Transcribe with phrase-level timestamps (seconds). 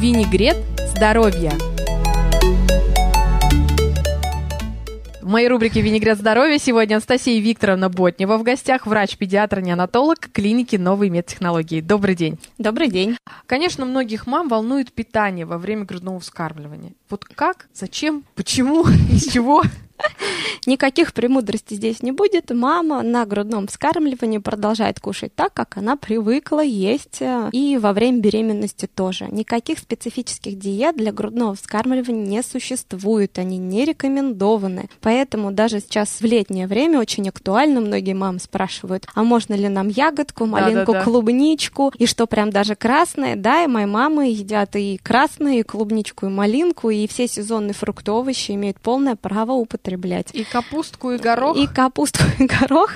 [0.00, 0.56] Винегрет
[0.94, 1.50] здоровья.
[5.20, 11.80] В моей рубрике «Винегрет здоровья» сегодня Анастасия Викторовна Ботнева в гостях, врач-педиатр-неонатолог клиники «Новые медтехнологии».
[11.80, 12.38] Добрый день.
[12.58, 13.16] Добрый день.
[13.46, 16.92] Конечно, многих мам волнует питание во время грудного вскармливания.
[17.10, 19.64] Вот как, зачем, почему, из чего?
[20.68, 22.50] Никаких премудростей здесь не будет.
[22.50, 28.20] Мама на грудном вскармливании продолжает кушать так, как она привыкла есть э, и во время
[28.20, 29.28] беременности тоже.
[29.30, 34.90] Никаких специфических диет для грудного вскармливания не существует, они не рекомендованы.
[35.00, 39.88] Поэтому даже сейчас в летнее время очень актуально, многие мамы спрашивают, а можно ли нам
[39.88, 41.04] ягодку, малинку, да, да, да.
[41.04, 46.26] клубничку, и что прям даже красное, да, и мои мамы едят и красное, и клубничку,
[46.26, 50.28] и малинку, и все сезонные фрукты, овощи имеют полное право употреблять.
[50.34, 51.56] И капустку, и горох?
[51.56, 52.92] И капустку, и горох.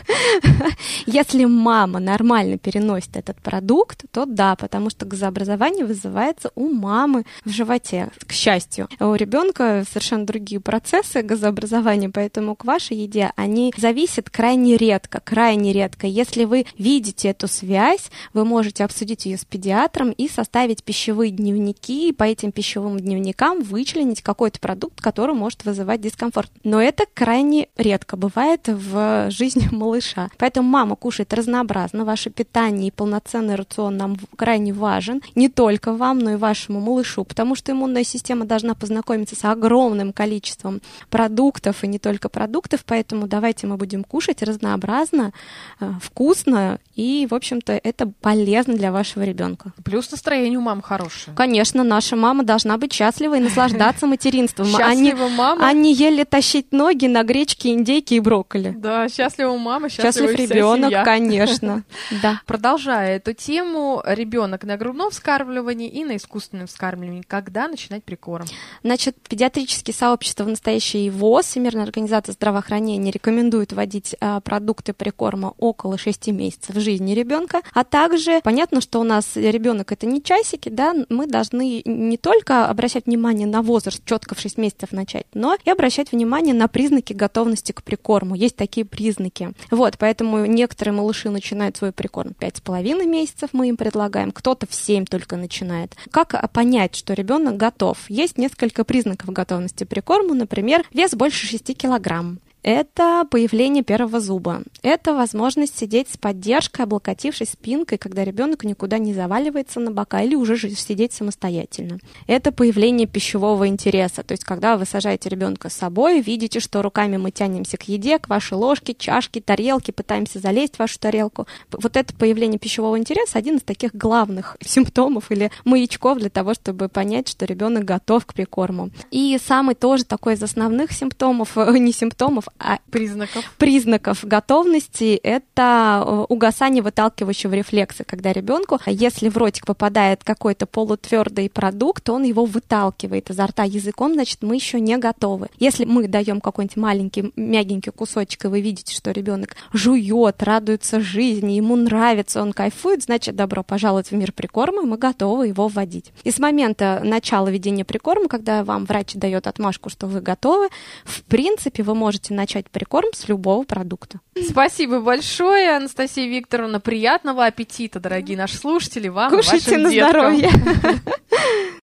[1.06, 7.50] Если мама нормально переносит этот продукт, то да, потому что газообразование вызывается у мамы в
[7.50, 8.88] животе, к счастью.
[8.98, 15.72] У ребенка совершенно другие процессы газообразования, поэтому к вашей еде они зависят крайне редко, крайне
[15.72, 16.06] редко.
[16.06, 22.08] Если вы видите эту связь, вы можете обсудить ее с педиатром и составить пищевые дневники,
[22.08, 26.50] и по этим пищевым дневникам вычленить какой-то продукт, который может вызывать дискомфорт.
[26.64, 27.41] Но это крайне
[27.76, 30.28] редко бывает в жизни малыша.
[30.38, 32.04] Поэтому мама кушает разнообразно.
[32.04, 35.20] Ваше питание и полноценный рацион нам крайне важен.
[35.34, 40.12] Не только вам, но и вашему малышу, потому что иммунная система должна познакомиться с огромным
[40.12, 42.84] количеством продуктов и не только продуктов.
[42.86, 45.32] Поэтому давайте мы будем кушать разнообразно,
[45.80, 49.72] э, вкусно и, в общем-то, это полезно для вашего ребенка.
[49.84, 51.34] Плюс настроение у мам хорошее.
[51.36, 54.66] Конечно, наша мама должна быть счастлива и наслаждаться материнством.
[54.66, 55.66] Счастлива мама.
[55.66, 58.74] Они еле тащить ноги на гречке, индейки и брокколи.
[58.76, 61.82] Да, счастлива мама, счастлива Счастлив ребенок, конечно.
[62.22, 62.40] Да.
[62.46, 67.22] Продолжая эту тему, ребенок на грудном вскармливании и на искусственном вскармливании.
[67.26, 68.44] Когда начинать прикорм?
[68.82, 75.96] Значит, педиатрические сообщества в настоящее ВОЗ, Всемирная организация здравоохранения, рекомендуют вводить а, продукты прикорма около
[75.96, 80.94] 6 месяцев жизни ребенка, а также понятно, что у нас ребенок это не часики, да,
[81.08, 85.70] мы должны не только обращать внимание на возраст, четко в 6 месяцев начать, но и
[85.70, 88.34] обращать внимание на признаки готовности к прикорму.
[88.34, 89.52] Есть такие признаки.
[89.70, 95.04] Вот, поэтому некоторые малыши начинают свой прикорм 5,5 месяцев, мы им предлагаем, кто-то в 7
[95.06, 95.94] только начинает.
[96.10, 97.98] Как понять, что ребенок готов?
[98.08, 104.62] Есть несколько признаков готовности прикорму, например, вес больше 6 килограмм, это появление первого зуба.
[104.82, 110.36] Это возможность сидеть с поддержкой, облокотившись спинкой, когда ребенок никуда не заваливается на бока или
[110.36, 111.98] уже сидеть самостоятельно.
[112.28, 117.16] Это появление пищевого интереса, то есть когда вы сажаете ребенка с собой, видите, что руками
[117.16, 121.48] мы тянемся к еде, к вашей ложке, чашке, тарелке, пытаемся залезть в вашу тарелку.
[121.72, 126.88] Вот это появление пищевого интереса один из таких главных симптомов или маячков для того, чтобы
[126.88, 128.90] понять, что ребенок готов к прикорму.
[129.10, 132.46] И самый тоже такой из основных симптомов, не симптомов,
[132.90, 133.44] признаков.
[133.58, 141.50] признаков готовности это э, угасание выталкивающего рефлекса, когда ребенку, если в ротик попадает какой-то полутвердый
[141.50, 145.48] продукт, он его выталкивает изо рта языком, значит, мы еще не готовы.
[145.58, 151.52] Если мы даем какой-нибудь маленький мягенький кусочек, и вы видите, что ребенок жует, радуется жизни,
[151.52, 156.12] ему нравится, он кайфует, значит, добро пожаловать в мир прикорма, мы готовы его вводить.
[156.24, 160.68] И с момента начала ведения прикорма, когда вам врач дает отмашку, что вы готовы,
[161.04, 164.18] в принципе, вы можете начать прикорм с любого продукта.
[164.50, 166.80] Спасибо большое, Анастасия Викторовна.
[166.80, 170.10] Приятного аппетита, дорогие наши слушатели, вам Кушайте и вашим на деткам.
[170.36, 170.50] здоровье.